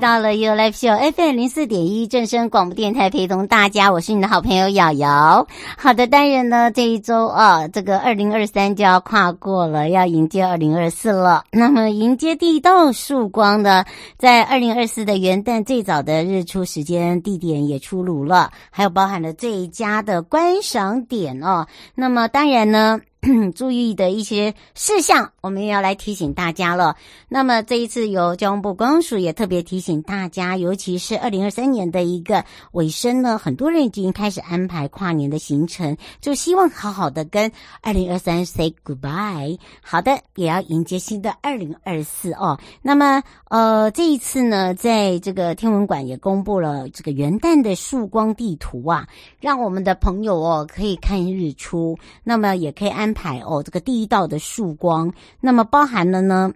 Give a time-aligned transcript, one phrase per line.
[0.00, 5.46] 到了 You Live Show FM 零四点一正声广播电台，陪同大家，我是你的好朋友瑶瑶。
[5.76, 11.44] 好的，当然呢，这一周啊，这个二零二三就要跨过了，要迎接二零二四了。
[11.52, 13.84] 那么，迎接第一道曙光的，
[14.16, 21.66] 在二零二四的元旦最早的日出时间、地点也出炉了，还有包含了最佳的观赏点哦。
[21.94, 22.98] 那么，当然呢。
[23.54, 26.96] 注意的一些事项，我们也要来提醒大家了。
[27.28, 39.58] 那么这一次由交通部公署也特别提醒大家，尤其是二零二三年的一个尾声呢，很多人已经开始安排跨年的行程，就希望好好的跟二零二三 say goodbye。
[39.82, 42.58] 好的，也要迎接新的二零二四哦。
[42.80, 49.06] 那么呃，这一次呢，在这个天文馆也公布了这个元旦的曙光地图啊，
[49.40, 53.10] 让我们的朋友哦可以看日出，那么也可以安。
[53.10, 56.52] 安排哦，这个第一道的曙光，那么包含了呢，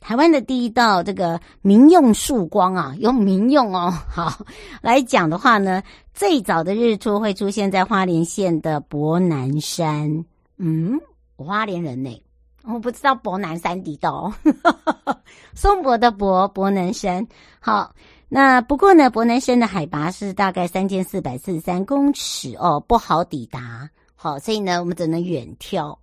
[0.00, 4.44] 台湾的第一道这个民用曙光啊，用民用哦， 好
[4.80, 10.24] 来讲的话呢，最早的日出会出现在花莲县的博南山。
[10.56, 11.00] 嗯，
[11.36, 12.22] 我花莲人呢，
[12.64, 14.32] 我不知道博南山地道，
[15.54, 17.26] 松柏的柏，伯南山。
[17.58, 17.94] 好，
[18.28, 23.88] 那不过呢，伯南山的海拔是大概三千四百四十三公尺哦，不好抵达。
[24.14, 25.96] 好，所以呢，我们只能远眺，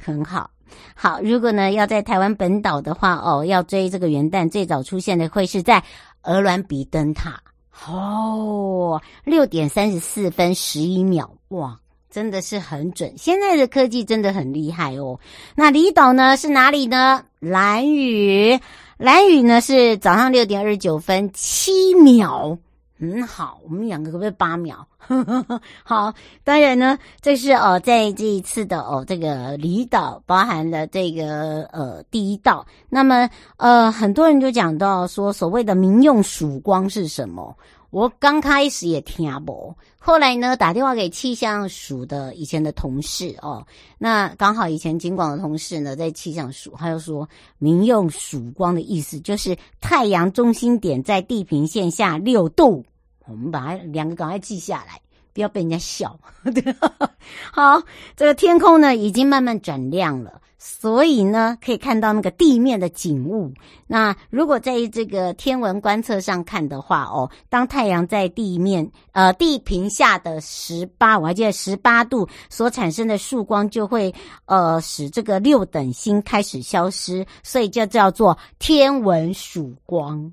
[0.00, 0.50] 很好。
[0.94, 5.82] 好，如果呢要在台湾本岛的话，哦，要追这个元旦最早出现的会是在
[6.22, 7.40] 鹅銮鼻灯塔。
[7.88, 11.78] 哦，六点三十四分十一秒，哇，
[12.10, 13.14] 真的是很准。
[13.16, 15.18] 现在的科技真的很厉害哦。
[15.54, 17.24] 那离岛呢是哪里呢？
[17.38, 18.60] 兰屿，
[18.98, 22.58] 兰屿呢是早上六点二十九分七秒。
[23.00, 24.86] 很、嗯、好，我们两个可不可以八秒？
[25.82, 26.12] 好，
[26.44, 32.66] 当然呢，这是哦，在这一次的哦，这个离岛包含了这个呃第一道。
[32.90, 37.56] 那么呃，很多人就讲到说，所谓的民用曙光是什么？
[37.88, 43.66] 我刚开始也听不，后来呢打电话给气象署的以前的同事哦，
[43.98, 47.26] 那刚好以前警广的同事呢在气象署，他就说
[47.58, 52.84] 民用曙光的意思就是太阳中心点在地平线下六度。
[53.30, 55.00] 我们把它两个赶快记下来，
[55.32, 56.18] 不要被人家笑。
[56.42, 56.74] 对
[57.52, 57.82] 好，
[58.16, 63.52] 这个天空呢已经慢慢转亮了，所以呢可以看到那个地面的景物。
[63.86, 74.12] 那如果在这个天文观测上看的话，哦，当太阳在地面呃地平下的十八，我还记得十八度所产生的曙光，就会
[74.46, 80.32] 呃使这个六等星开始消失，所以就叫做天文曙光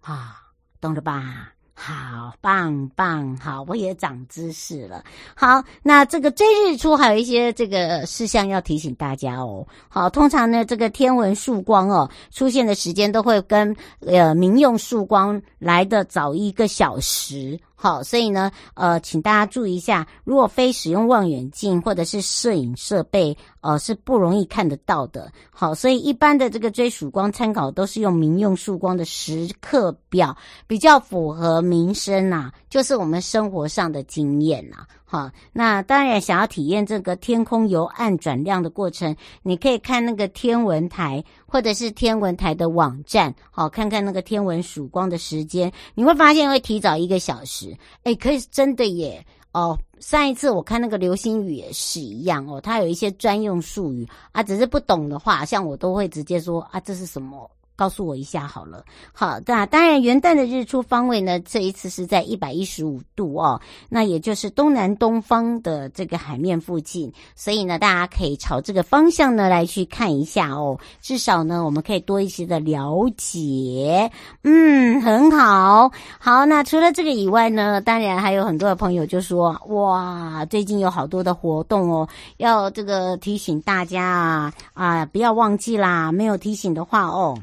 [0.00, 0.36] 啊，
[0.80, 1.52] 懂了吧？
[1.80, 5.04] 好棒棒，好，我也长知识了。
[5.36, 9.64] 好，那这个追日出还有一些这个事项要提醒大家哦。
[9.88, 17.56] 好，通常呢，这个天文曙光哦出现的时间都会跟呃民用曙光来的早一个小时。
[17.80, 25.30] 好，所以呢，呃，请大家注意一下，如果非使用望远镜或者是摄影设备，呃，是不容易看得到的。
[25.48, 30.36] 好，所以一般的这个追曙光参考都是用民用曙光的时刻表，
[30.66, 34.86] 比较符合民生呐，就是我们生活上的经验呐。
[35.04, 47.74] 好，那当然想要体验这个天空由暗转亮的过程，你可以看那个天文台或者是天文台的网站，好，看看那个天文曙光的时间，你会发现会提早一个小时。
[48.02, 49.24] 哎，可以真的耶！
[49.52, 57.50] 哦，上一次我看那个流星雨也是一样哦，它有一些专用术语啊，只是不懂的话，像我都会直接说啊，这是什么？
[57.78, 58.84] 告诉我一下好了。
[59.12, 74.10] 好，那当然元旦的日出方位呢，这一次是在一百一十五度哦，那也就是东南东方的这个海面附近，所以呢，大家可以朝这个方向呢来去看一下哦，至少呢，我们可以多一些的了解。
[74.42, 75.92] 嗯，很好。
[76.18, 82.08] 好，那除了这个以外呢，当然还有很多的朋友就说，哇，最近有好多的活动哦，
[82.38, 87.38] 要这个提醒大家啊啊，不要忘记啦，没有提醒的话哦。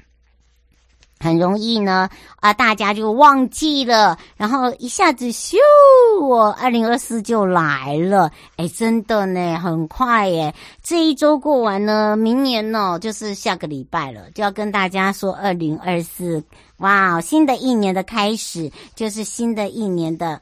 [1.19, 2.09] 很容易呢，
[2.41, 5.55] 啊，大家就忘记了，然后一下子咻，
[6.21, 10.53] 我二零二四就来了，哎，真的呢，很快耶！
[10.83, 16.43] 这一周过完呢，明年呢，就是下个礼拜了，就要跟大家说二零二四，
[16.77, 20.39] 哇，新的一年的开始，就是新的一年的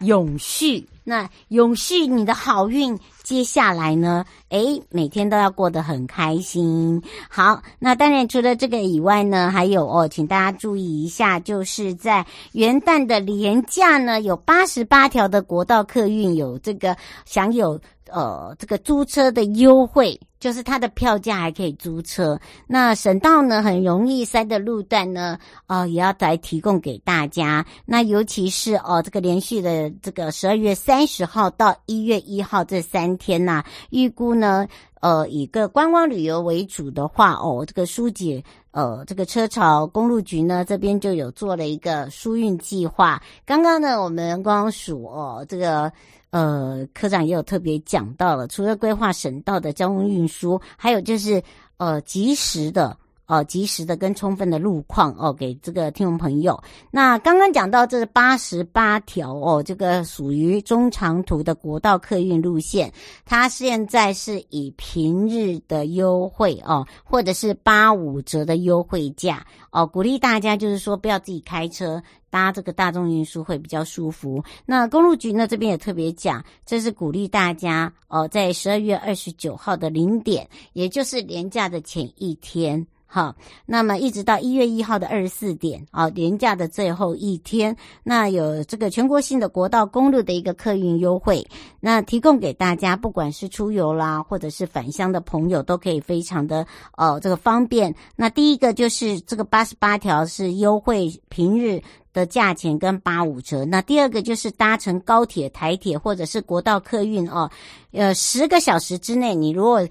[0.00, 0.84] 永续。
[1.04, 4.24] 那永续你的好运，接下来呢？
[4.48, 7.02] 诶，每天都要过得很开心。
[7.28, 17.80] 好，那当然除了这个以外呢，还有哦，请大家注意一下，就是在元旦的连假呢，有八十八条的国道客运有这个享有。
[18.10, 22.38] 呃，这个租车的优惠，就是它的票价还可以租车。
[22.66, 27.64] 那省道呢，很容易塞的路段呢，呃，也要来提供给大家。
[27.86, 34.66] 那尤其是哦，这个连续的这个十二月三十号到一月一号这三天呐、啊，预估呢，
[35.00, 43.22] 呃，以个观光旅游为主的话，哦，这个疏解呃，这个车潮，公路局呢这边就有做了一个疏运计划。
[43.46, 45.90] 刚刚呢，我们光数哦，这个。
[46.34, 51.40] 呃，科长也有特别讲到了，除了规划省道的交通运输，还有就是
[51.76, 52.98] 呃，及时的。
[53.26, 56.62] 哦，及时的跟充分的路况哦，给这个听众朋友。
[56.90, 62.92] 那刚刚讲到这八十八条哦，这个属于中长途的国道客运路线，
[63.24, 74.44] 它现在是以平日的优惠哦，或者是八五折的优惠价哦，鼓励大家就是说不要自己开车搭这个大众运输会比较舒服。
[74.66, 82.86] 那公路局呢这边也特别讲，这是鼓励大家哦，在十二月二十九号的零点，也就是年假的前一天。
[83.14, 83.32] 好，
[83.64, 91.46] 那么一直到一月一号的二十四点，啊，年假的最后一天，那有这个全国性的国道公路的一个客运优惠，
[91.78, 96.66] 那提供给大家，不管是出游啦，或者是返乡的朋友，都可以非常的
[96.96, 97.94] 呃这个方便。
[98.16, 101.80] 那第一个就是这个八十八条是优惠平日
[102.12, 107.48] 的价钱跟八五折，那第二个就是搭乘高铁、台铁或者是国道客运哦，
[107.92, 109.86] 呃十个小时之内，你如果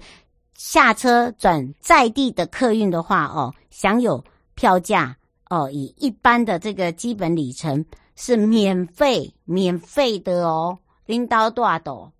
[0.66, 4.24] 下车转在地的客运的话，哦，享有
[4.54, 5.14] 票价
[5.50, 7.84] 哦，以一般的这个基本里程
[8.16, 10.78] 是免费免费的哦。
[11.06, 12.10] 领导多少度？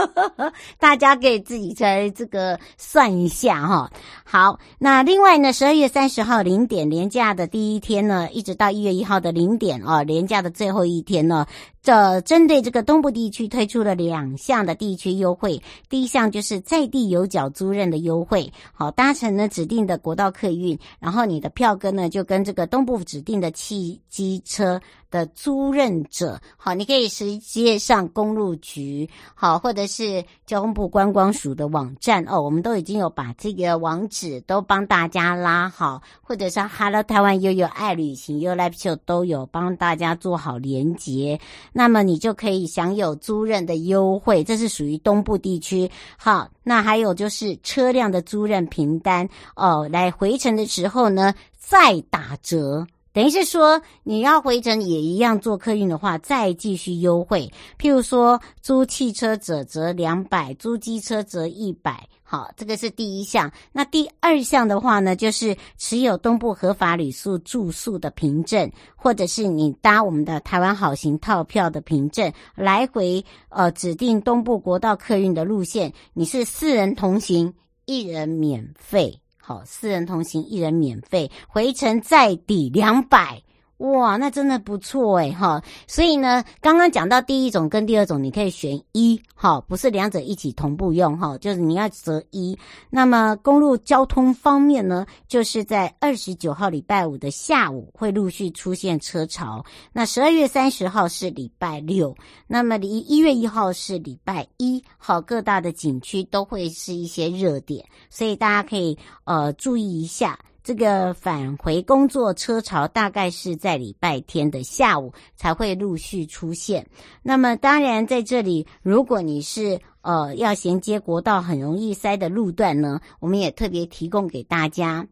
[0.78, 3.90] 大家可以自己在这个算一下哈。
[4.22, 11.46] 好，那另外呢，十二月三十号零点连假的第一天呢，一直到一月一号的零点哦，连假的最后一天呢，
[11.88, 15.62] 这针对这个东部地区推出了两项的地区优惠。
[15.88, 24.78] 第一项就是在地有缴租赁的优惠，好，搭乘呢指定的国道客运，然后你的票根呢就跟这个东部指定的汽机车。
[25.10, 41.40] 的租赁者，好，你可以直接上公路局，好，或者是交通部观光署的网站哦，我们都已经有把这个网址都帮大家拉好，或者是 Hello 台湾悠悠爱旅行 YouLife Show 都有帮大家做好连结，
[41.78, 45.88] 那么你就可以享有租赁的优惠，这是属于东部地区。
[46.16, 52.84] 好，那还有就是车辆的租赁凭单哦，来回程的时候呢，再打折。
[53.12, 57.48] 等于是说，你要回程也一样做客运的话，再继续优惠。
[57.78, 62.08] 譬如说，租汽车者折两百，租机车折一百。
[62.30, 63.50] 好，这个是第一项。
[63.72, 77.54] 那第二项的话呢，就是持有东部合法旅宿住宿的凭证，或者是你搭我们的台湾好行套票的凭证，来回呃指定东部国道客运的路线，你是四人同行，
[77.86, 79.18] 一人免费。
[79.38, 83.42] 好，四人同行，一人免费，回程再抵两百。
[83.78, 85.62] 哇，那真的不错诶哈！
[85.86, 92.58] 所以呢，刚刚讲到第一种跟第二种，你可以选一，哈，不是两者一起同步用，哈，就是你要择一。
[92.90, 99.64] 那么公路交通方面呢，就是在二十九号礼拜五的下午会陆续出现车潮。
[99.92, 102.12] 那十二月三十号是礼拜六，
[102.48, 110.36] 那么离一月一号是礼拜一，好，各大的景区都会是一些热点，所以大家可以呃注意一下。
[110.68, 116.86] 这个返回工作车潮大概是在礼拜天的下午才会陆续出现。
[117.22, 125.06] 那么当然在这里，如果你是呃要衔接国道很容易塞的路段呢，我们也特别提供给大家。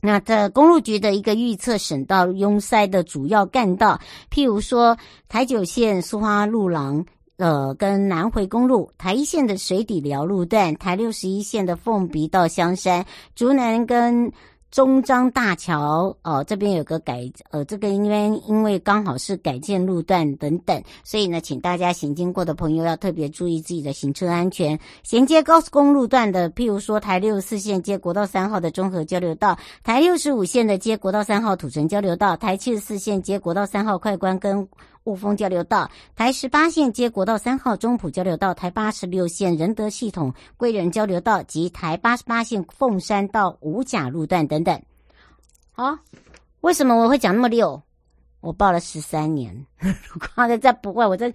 [0.00, 4.00] 那这公路局的一个预测，省道拥塞的主要干道，
[4.30, 4.96] 譬如说
[5.28, 7.04] 台九线苏花路廊。
[7.38, 14.32] 呃，跟南回公路、台一线的水底寮路段、台六十一线的凤鼻到香山、竹南跟
[14.70, 24.78] 中彰大桥哦，这边有个改呃，这个因为因为刚好是改建路段等等，所以呢，请大家行经过的朋友要特别注意自己的行车安全。
[25.02, 34.68] 衔接高速公路段的，譬如说台六十四线接国道三号的中和交流道，台六十五线的接国道三号土城交流道，台七十四线接国道三号快关跟
[35.06, 44.80] 雾峰交流道，台十八线接国道三号中埔交流道，台八十六线仁德系统贵仁交流道及台八十八线凤山到五甲路段等等。
[45.72, 45.98] 好，
[46.60, 47.82] 为什么我会讲那么溜？
[48.40, 49.66] 我报了十三年，
[50.36, 51.32] 刚才再不会，我再。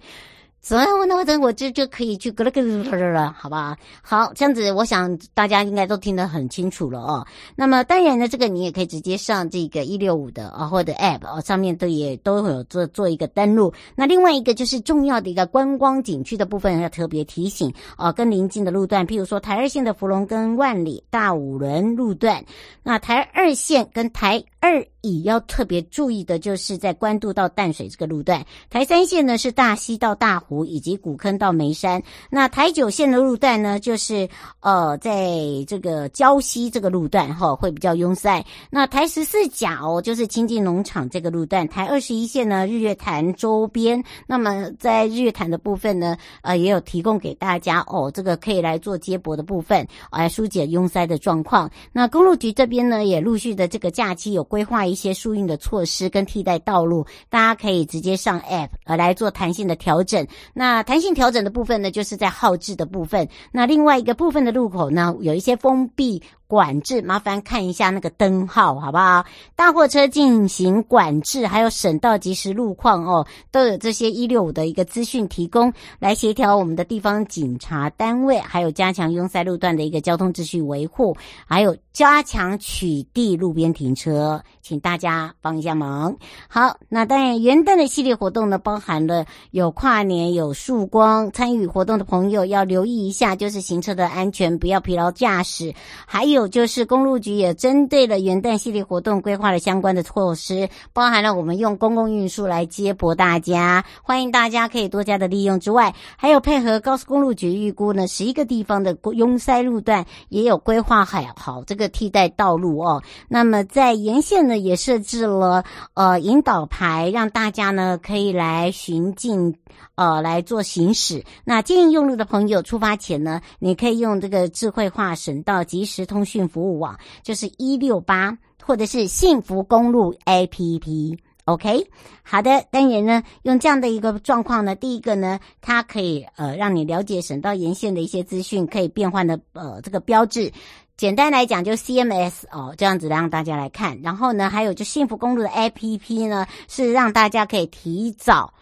[0.62, 3.76] 所以，那我等我就就可以去咯咯咯咯了，好吧？
[4.00, 7.26] 好，这样子，我想大家应该都听得很清楚了哦。
[7.56, 13.74] 那么，当然呢，这个你也可以直接上这个一六五的啊，或者 App 啊，上面都也都有做做一个登录。
[13.96, 22.44] 那另外一个就是重要的一个观光景区的部分，要特别提醒啊，跟邻近的路段，譬如说台二线的芙蓉跟万里大五轮路段，
[22.84, 30.62] 那台二线跟台二乙要特别注意的就是在关渡到淡水这个路段，台三线呢是大溪到大湖。
[30.72, 34.28] 以及古坑到眉山，那台九线的路段呢，就是
[34.60, 38.42] 呃，在这个礁溪这个路段哈，会比较拥塞。
[38.70, 41.68] 那台十四甲哦，就是清近农场这个路段。
[41.68, 44.02] 台二十一线呢，日月潭周边。
[44.26, 51.70] 那么在日月潭的部分呢，呃，也有提供给大家哦，这个可以来做接驳的部分，来疏解拥塞的状况。
[51.92, 60.24] 那公路局这边呢，也陆续的这个假期有规划一些疏运的措施跟替代道路，大家可以直接上 App 呃来做弹性的调整。
[60.52, 63.26] 那弹性调整的部分呢，就是在号志的部分。
[63.50, 66.22] 那另外一个部分的路口呢，有一些封闭。
[66.52, 69.24] 管制，麻烦看一下那个灯号，好不好？
[69.56, 81.16] 大货车进行管制，还有省道及时路况哦，都有这些一六五的一个资讯提供，来协调我们的地方警察单位，还有加强拥塞路段的一个交通秩序维护，
[81.46, 86.14] 还有加强取缔路边停车，请大家帮一下忙。
[86.48, 95.72] 好，那当然元旦的系列活动呢，包含了有跨年、有曙光，参与活动的朋友要留意一下，就是行车的安全，不要疲劳驾驶，
[96.04, 96.41] 还有。
[96.48, 113.02] 就是公路局也针对了元旦系列活动规划了相关的措施，包含了我们用公共运输来接驳大家，欢迎大家可以多加的利用之外，还有配合高速公路局预估呢，十一个地方的拥塞路段也有规划好好这个替代道路哦。
[113.28, 119.54] 那么在沿线呢也设置了呃引导牌，让大家呢可以来循径
[119.94, 121.24] 呃来做行驶。
[121.44, 126.31] 那建议用路的朋友出发前呢，你可以用这个智慧化省道即时通讯。
[126.32, 131.86] 讯服务网就是一六八，或者是幸福公路 APP，OK，
[132.22, 140.50] 好的，当然呢，用这样的一个状况呢，第一个呢，它可以呃让你了解省道沿线的一些资讯，可以变换的呃这个标志，
[140.96, 148.54] 简单来讲就 CMS 哦，这样子让大家来看，然后呢，还有就幸福公路的 APP 呢，是让大家可以提早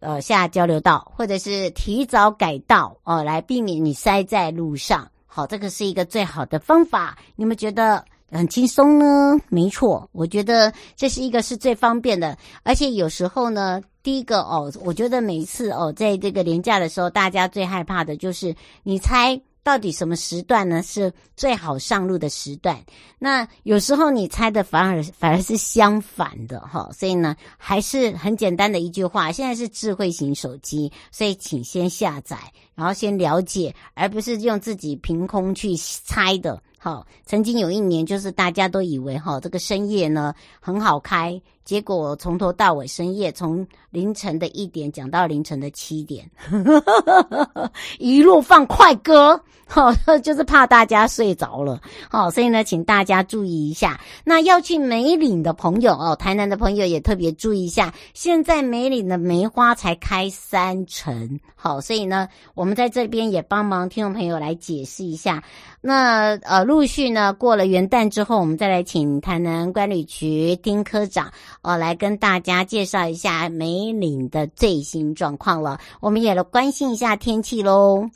[0.00, 5.08] 呃下交流道，或者是提早改道哦，来避免你塞在路上。
[5.36, 9.38] 好，这个是一个最好的方法，你们觉得很轻松呢？
[9.50, 19.38] 没错，我觉得这是一个是最方便的，而且有时候呢，第一个哦，我觉得每一次哦，在这个连假的时候，大家最害怕的就是你猜。
[19.66, 20.80] 到底什么时段呢？
[20.80, 22.80] 是最好上路的时段？
[23.18, 32.38] 那有时候你猜的反而反而是相反的哈，所以呢，还是很简单的一句话：现在是智慧型手机，所以请先下载，
[32.76, 36.62] 然后先了解，而不是用自己凭空去猜的。
[36.78, 41.42] 好，曾经有一年，就是大家都以为哈，这个深夜呢很好开。
[41.66, 46.24] 结果从头到尾深夜，从凌晨的一点讲到凌晨的七点，
[47.98, 49.92] 一路放快歌，好，
[50.22, 54.00] 就是怕大家睡着了，好， 所以呢，请大家注意一下。
[54.24, 65.42] 那要去梅岭的朋友哦，台南的朋友也特别注意一下，现在梅岭的梅花才开三成，好，所以呢，我们在这边也帮忙听众朋友来解释一下。
[65.80, 71.32] 那呃，陆续呢过了元旦之后，我们再来请台南观旅局丁科长。
[71.62, 75.80] 我，来跟大家介绍一下梅岭的最新状况了。
[76.00, 78.08] 我们也来关心一下天气喽。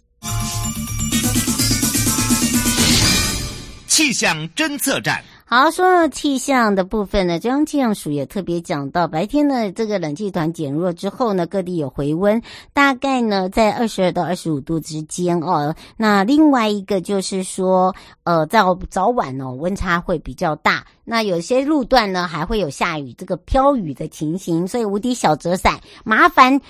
[3.86, 5.22] 气象侦测站。
[5.52, 12.40] 好，说到气象的部分呢，中央气象署也特别讲到，白天呢，这个冷气团减弱之后呢，各地有回温，
[12.72, 15.74] 大概呢在二十二到二十五度之间哦。
[15.96, 17.92] 那另外一个就是说，
[18.22, 20.86] 呃，在早晚哦，温差会比较大。
[21.04, 26.60] 那有些路段呢，还会有下雨，这个飘雨的情形，所以无敌小折伞，麻烦。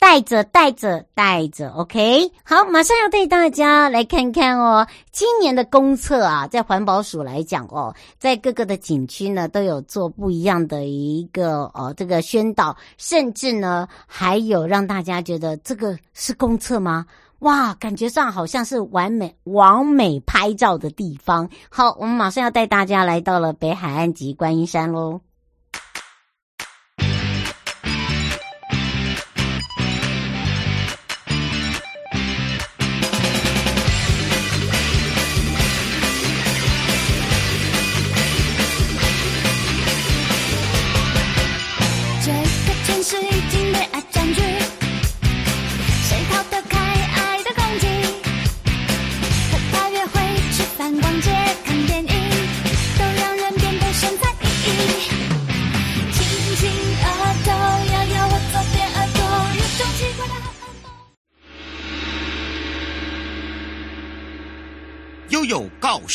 [0.00, 17.04] 带着带着带着，OK，好，马上要带大家来看看哦，今年的公厕啊，在环保署来讲哦，在各个的景区呢都有做不一样的一个哦这个宣导，甚至呢还有让大家觉得这个是公厕吗？
[17.40, 21.48] 哇，感觉上好像是完美完美拍照的地方。
[21.68, 25.20] 好，我们马上要带大家来到了北海岸及观音山喽。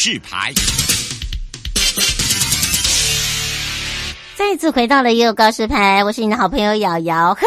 [0.05, 0.84] 制牌。
[4.55, 7.33] 再次回到了悠悠告示牌，我是你的好朋友瑶瑶。
[7.33, 7.45] 呵，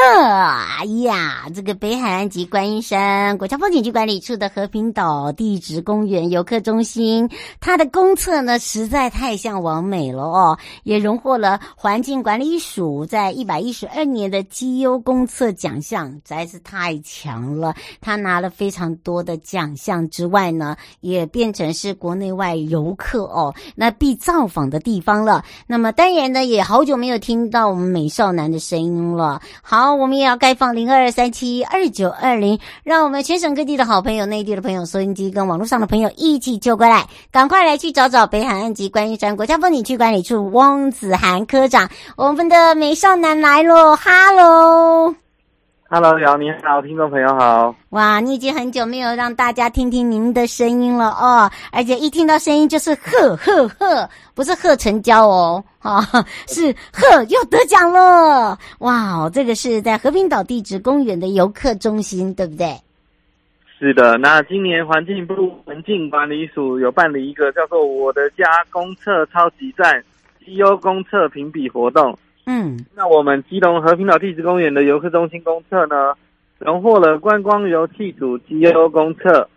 [0.79, 7.27] 哎呀，这个北海岸及观音山国家风景区管理处的和平岛地质公园游客中心，
[7.61, 17.75] 它的公厕呢实在太像完美了哦，也荣获了环境管理署在一百一十二年的绩优公厕奖项，实在是太强了。
[18.03, 25.43] 它拿了非常多的奖项之外呢，也变成是国内外游客哦那必造访的地方了。
[25.67, 26.63] 那么当然呢，也。
[26.63, 29.41] 好久没有听到我们美少男的声音了。
[29.63, 41.89] 好，我们也要开放零二二三七二九二零，让我们全省各地的好朋友、内地的朋友、收音机跟网络上的朋友一起救过来，赶快来去找找北海岸及观音山国家风景区管理处汪子涵科长。
[42.17, 45.15] 我们的美少男来喽，哈喽。
[45.91, 47.75] Hello，姚，你好，听众朋友好。
[47.89, 58.59] 哇，你已经很久没有让大家听听您的声音了哦，而且一听到声音就是呵呵呵，不是贺成交哦，哈、哦， 是呵又得奖了。
[58.81, 62.77] 哇，这个是在和平岛地质公园的游客中心，对不对？
[63.79, 70.03] 是的，那今年环境部环境管理署有办理一个叫做“我的家公厕超级站”
[70.45, 72.19] 绩优公厕评比活动。
[72.47, 76.15] 嗯，那我们基隆和平岛地质公园的游客中心公厕呢，
[76.59, 79.49] 荣获了观光游憩组绩优公厕。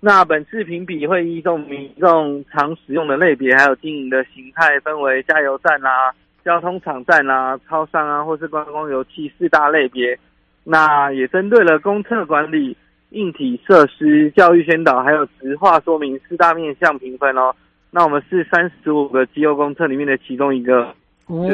[0.00, 10.18] 那本次评比会依众民众常使用的类别，还有经营的形态，分为加油站啦、啊、交通场站啦、啊、超商啊，或是观光游憩四大类别。
[10.64, 12.76] 那也针对了公厕管理、
[13.10, 17.54] 硬体设施、教育宣导，还有直化说明四大面向评分哦。
[17.90, 20.94] 那我们是三十五个绩优公厕里面的其中一个。
[21.26, 21.48] 哦，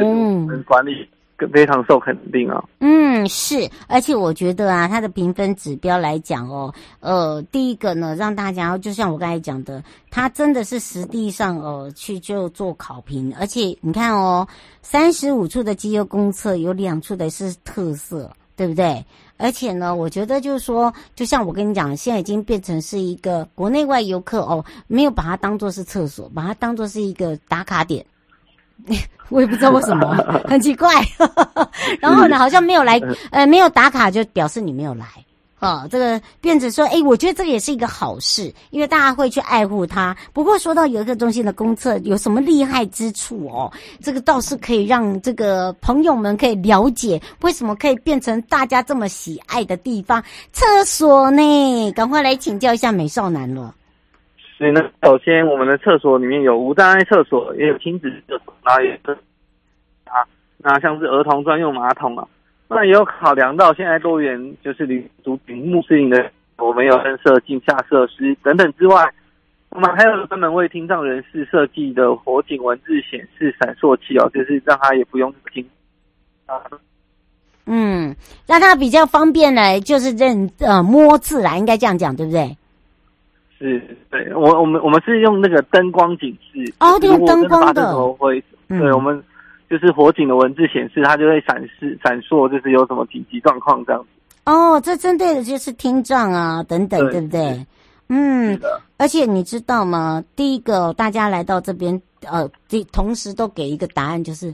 [0.66, 1.08] 管理
[1.52, 2.62] 非常受肯定啊。
[2.80, 14.46] 嗯，是，而且我觉得啊，它的评分指标来讲哦，呃，第一个呢，让大家就像我刚才讲的，它真的是实地上哦去就做考评，而且你看哦，
[14.82, 19.04] 三十五处的绩优公厕有两处的是特色，对不对？
[19.38, 28.06] 而且呢，我觉得就是说，就像我跟你讲，现在已经变成是一个国内外游客哦，没有把它当做是厕所，把它当做是一个打卡点。
[29.30, 30.14] 我也不知道为什么，
[30.48, 30.90] 很奇怪。
[32.00, 35.06] 然后呢，好像没有来，呃，没有打卡就表示你没有来。
[35.60, 40.16] 哦，这个变成说，诶，我觉得这个也是一个好事，因为大家会去爱护它。
[40.32, 50.20] 不过说到游客中心的公厕有什么厉害之处哦，这个倒是可以让这个朋友们可以了解，为什么可以变成大家这么喜爱的地方。
[50.52, 53.72] 厕所呢，赶快来请教一下美少男了。
[54.62, 59.10] 所以呢，首先我们的厕所里面有无障碍厕所，也有亲子厕所，然后也是
[60.04, 60.22] 啊，
[60.58, 62.24] 那像是儿童专用马桶啊，
[62.68, 69.12] 那也有考量到现在多元就是旅族群穆斯林的，我们有增设镜下设施等等之外，
[69.70, 75.68] 我们还有专门为听障人士设计的火警文字显示闪烁器哦，就是让他也不用听
[76.46, 76.54] 啊，
[77.66, 78.14] 嗯，
[78.46, 82.56] 让他比较方便呢，就是认呃摸字啦，应该这样讲，对不对？
[83.62, 89.22] 是，对我我们我们是用那个灯光警示哦，用灯光的，会，对我们
[89.70, 94.08] 就是火警的文字显示，它就会闪示闪烁，就是有什么紧急状况这样子。
[94.46, 97.66] 哦，这针对的就是听障啊等等，对，对不对？
[98.08, 98.60] 嗯，
[98.96, 100.22] 而且你知道吗？
[100.34, 102.50] 第一个大家来到这边，呃，
[102.92, 104.52] 同时都给一个答案，就是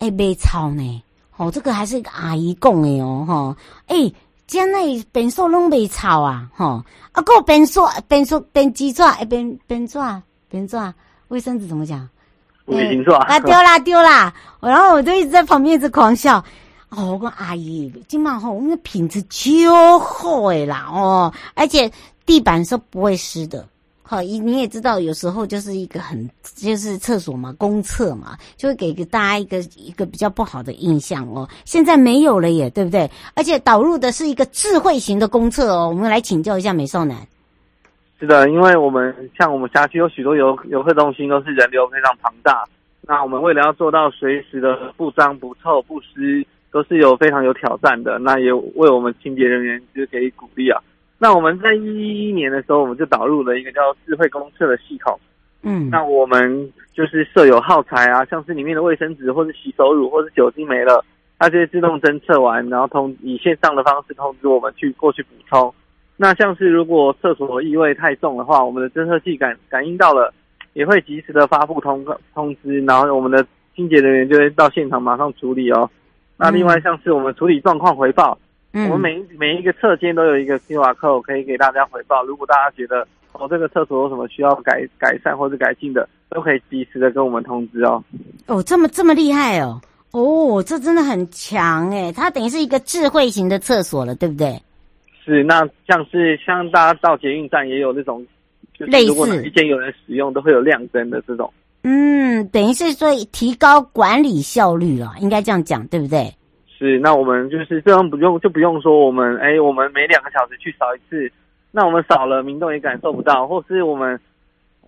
[0.00, 1.02] 哎，被吵呢。
[1.36, 4.12] 哦，这个还是一个阿姨供的哦，哈、哦，哎。
[4.50, 6.82] 将内便所拢未臭啊，吼！
[7.12, 9.96] 啊，个便所便所便纸纸，诶，便便纸
[10.48, 10.76] 便纸，
[11.28, 12.08] 卫生纸怎么讲？
[12.66, 14.34] 卫生纸啊，丢啦丢啦！
[14.60, 16.44] 然后我就一直在旁边一直狂笑。
[16.88, 21.88] 哦，我讲阿姨，今晚吼，我们的品质超好诶啦哦，而且
[22.26, 23.64] 地板是不会湿的。
[24.10, 31.48] 好，你你也知道，有时候就是一个很就是厕所嘛，公厕嘛，就会给个大家一个一个比较不好的印象哦。
[31.64, 33.08] 现在没有了耶，对不对？
[33.36, 35.88] 而且导入的是一个智慧型的公厕哦。
[35.88, 37.18] 我们来请教一下美少男。
[38.18, 42.64] 是的，因为我们像我们辖区有许多游游客中心都是人流非常庞大，
[43.02, 48.18] 那我们为了要做到随时的不脏不臭不湿，都是有非常有挑战的。
[48.18, 50.82] 那也为我们清洁人员就给予鼓励啊。
[51.22, 55.20] 那我们在一一年的时候，我们就导入了一个叫智慧公厕的系统。
[55.62, 61.04] 嗯，那我们就是设有耗材啊，像是里面的卫生纸或是洗手乳或是酒精没了，
[61.38, 65.74] 它就会自动侦测完，然后通以线上的方式通知我们去过去补充。
[66.16, 70.32] 那像是如果厕所异味太重的话，我们的侦测器感感应到了，
[70.72, 72.02] 也会及时的发布通
[72.32, 75.90] 通知，然后我们的清洁人员就会到现场马上处理哦。
[76.38, 78.38] 那另外像是我们处理状况回报。
[78.40, 82.24] 嗯，我们每每一个侧间都有一个 QR code 可以给大家回报。
[82.24, 88.02] 如果大家觉得哦这个厕所有什么需要改改善或者改进的，都可以及时的跟我们通知哦。
[88.46, 89.80] 哦，这么这么厉害哦！
[90.12, 94.60] 哦，这真的很强诶，它等于是一个智慧型的厕所了，对不对？
[95.24, 98.24] 是，那像是像大家到捷运站也有那种，
[98.72, 101.52] 就是如果哪一间有人使用，都会有亮灯的这种。
[101.82, 106.32] 嗯，等于是说提高管理效率了，应该这样讲，对不对？
[106.80, 111.30] 是，那我们就是这样不用就不用说我们哎，我们每两个小时去扫一次，
[111.72, 114.18] 那我们扫了，民众也感受不到，或是我们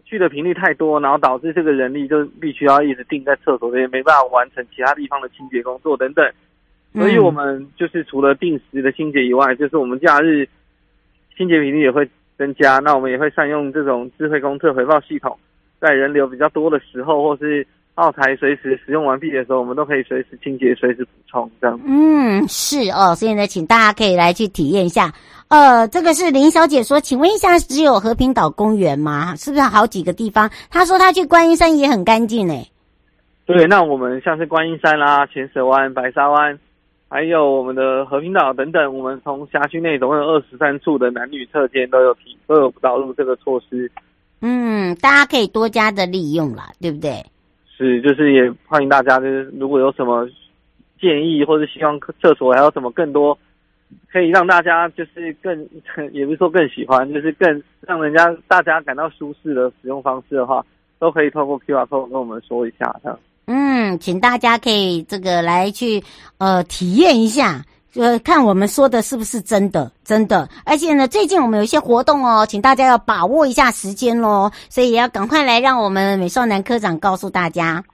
[0.07, 6.26] 去的频率太多，然后导致这个人力就必须要一直定在厕所这边，没办法完成其他地方的清洁工作等等。
[6.94, 10.48] 所以我们就是除了定时的清洁以外，就是我们假日
[11.37, 15.38] 清洁频率也会增加，那我们也会善用这种智慧公厕回报系统，
[15.78, 17.66] 在人流比较多的时候，或是。
[17.94, 21.78] 耗材随时使用完毕的时候，我们都可以随时清洁、随时补充，这样。
[21.85, 25.12] 嗯，是哦，所以呢，请大家可以来去体验一下。
[25.48, 29.37] 呃，这个是林小姐说，请问一下，只有和平岛公园吗？
[29.37, 30.50] 是不是好几个地方？
[30.70, 32.66] 她说她去观音山也很干净诶。
[33.44, 36.59] 对，那我们像是观音山啦、浅水湾、白沙湾，
[37.11, 43.92] 还有我们的和平岛等等，我们从辖区内总共有二十三处的男女厕间都有提都有导入这个措施。
[44.40, 47.22] 嗯，大家可以多加的利用啦，对不对？
[47.83, 50.29] 是，就是也欢迎大家，就是如果有什么
[51.01, 53.37] 建议或者希望厕所还有什么更多
[54.11, 55.68] 可以让大家就是更，
[56.12, 60.64] 也不是说更喜欢，就是更让人家大家感到舒适的使用方式的话，
[60.99, 62.95] 都可以透过 QR code 跟我们说一下。
[63.03, 66.03] 这样，嗯，请大家可以这个来去
[66.38, 67.62] 呃体验一下。
[67.92, 70.48] 就看我们说的是不是真的，真的。
[70.64, 77.85] 而且呢，最近我们有一些活动哦，请大家要把握一下时间喽，所以也要赶快来让我们美少男科长告诉大家。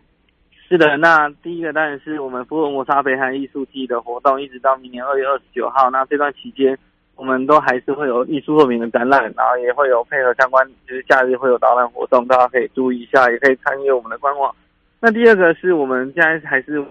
[0.69, 5.91] 是的，那第一个当然是我们福尔摩沙北海艺术季的活动，一直到明年二月二十九号。
[5.91, 6.79] 那这段期间，
[7.17, 14.55] 我们都还是会有艺术作品的展览，然后也会有配合相关，就是假日会有导览活动，大家可以注意一下，也可以参与我们的官网。
[15.01, 16.85] 那第二个是我们现在还是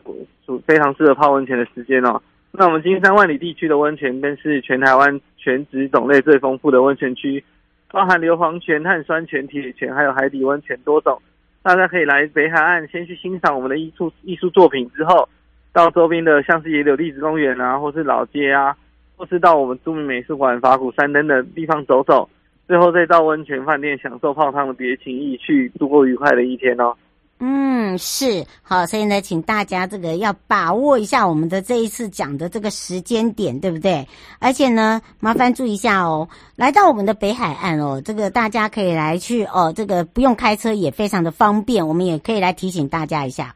[0.45, 2.21] 属非常适合泡温泉的时间哦。
[2.51, 7.43] 那我们金山万里地区的温泉，更是全台湾泉质种类最丰富的温泉区，
[7.91, 11.21] 包含硫磺泉、碳酸泉、铁泉，还有海底温泉多种。
[11.62, 15.27] 大家可以来北海岸，先去欣赏我们的艺术艺术作品，之后
[15.73, 18.75] 到周边的像是野柳地质公园啊，或是老街啊，
[19.17, 22.27] 或是到我们著名美术馆、法鼓山等的地方走走，
[22.67, 26.95] 最后再到温泉饭店享受泡汤的别情意，去度过愉快的一天哦。
[27.39, 34.08] 嗯，是好，所以呢，请大家这个要把握一下我们的这一次讲的这个时间点，对不对？
[34.39, 43.54] 而且呢，麻烦注意一下哦，来到我们的北海岸哦，这个大家可以来去哦，这个不用开车也非常的方便，我们也可以来提醒大家一下。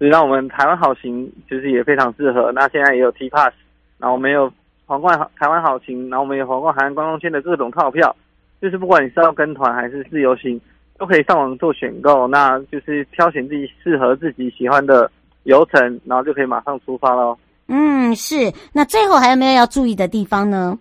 [0.00, 2.50] 是，那我们台湾好行其实也非常适合。
[2.50, 3.52] 那现在也有 T Pass，
[3.98, 4.52] 然后我们有
[4.86, 8.16] 皇冠台湾好行，然后我们有皇冠海岸观光圈的各种套票，
[8.60, 10.60] 就是不管你是要跟团还是自由行。
[10.98, 15.10] 都可以上网做选购，那就是挑选自己适合自己喜欢的
[15.44, 17.38] 游程，然后就可以马上出发喽。
[17.68, 18.52] 嗯，是。
[18.72, 20.78] 那最后还有没有要注意的地方呢？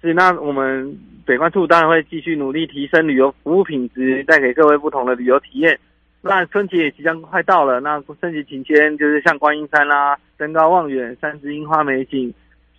[0.00, 5.78] 是，那我们北关处当然会继续努力提升旅游服务品质，带给各位不同的旅游体验。
[6.20, 12.32] 那春节也即将快到了，那春节期间就是像观音山啦、登高望远、三芝樱花美景、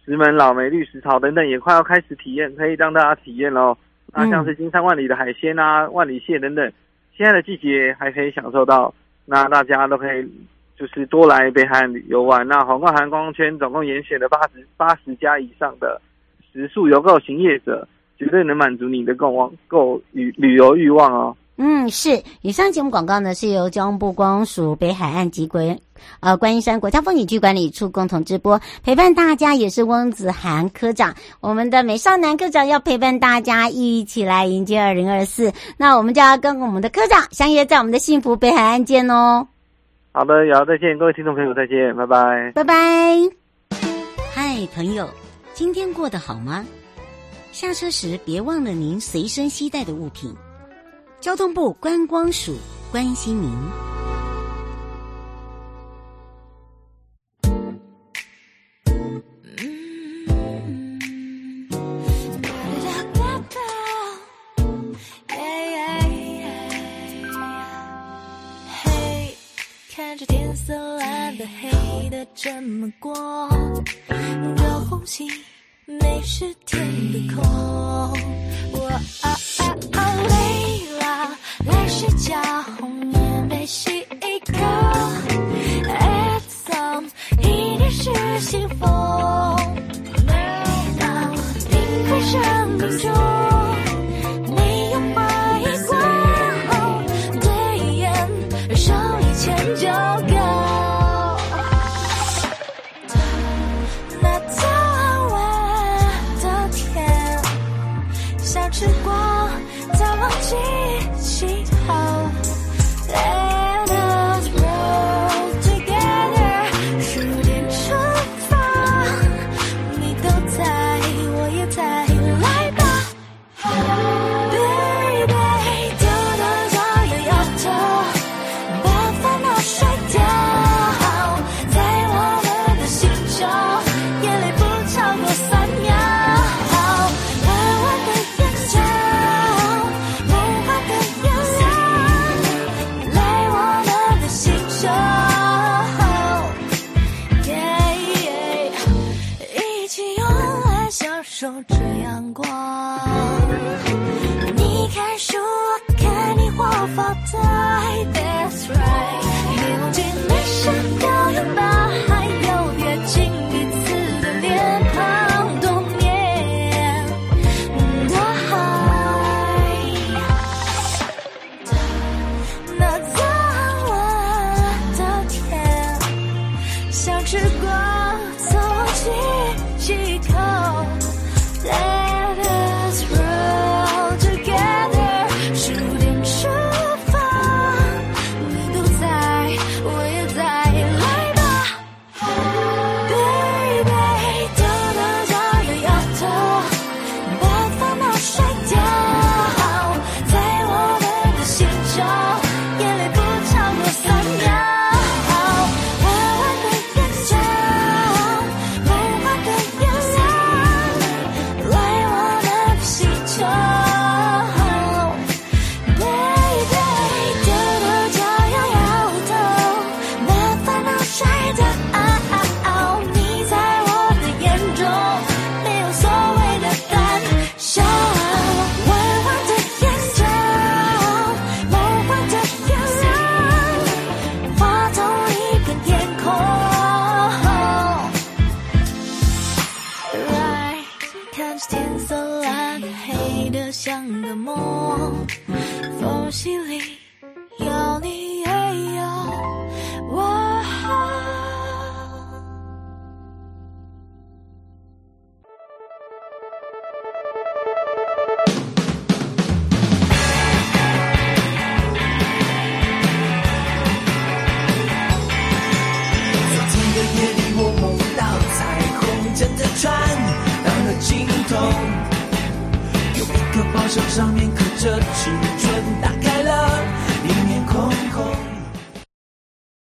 [0.06, 3.78] 石门老梅绿石槽等等，也快要开始体验，可以让大家体验喽。
[4.14, 6.72] 那像是金山万里的海鲜啊，万里蟹等等，
[7.16, 8.94] 现在的季节还可以享受到。
[9.26, 10.28] 那大家都可以
[10.76, 12.48] 就是多来北海岸游玩。
[12.48, 16.02] 那皇冠海岸观光圈总共严选了八十八十家以上的
[16.52, 21.38] 食宿游购行业者，绝对能满足你的购望购旅旅游欲望哦。
[21.62, 22.24] 嗯，是。
[22.42, 25.60] 以上节目广告呢，是由交通部观光署北海岸及国
[26.22, 35.52] 呃观音山国家风景区管理处共同直播，陪伴大家也是翁子涵科长，我们的美少男科长要陪伴大家一起来迎接二零二四。
[35.76, 39.46] 那我们就要跟我们的科长相约在我们的幸福北海岸见哦。
[40.14, 42.74] 好的，瑶再见，各位听众朋友再见，拜拜，拜拜。
[44.34, 45.10] 嗨，朋友，
[45.54, 46.66] 今天过得好吗？
[47.52, 50.34] 下车时别忘了您随身携带的物品。
[51.22, 52.58] 交通部观光署
[52.92, 53.52] 关心您。
[68.82, 69.36] 嘿，
[69.94, 73.14] 看着天色蓝的黑的这么过，
[74.10, 75.28] 用着呼吸，
[75.86, 78.49] 没时天的空。
[81.90, 82.36] 睡觉，